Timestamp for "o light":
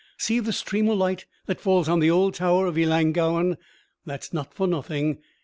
0.89-1.27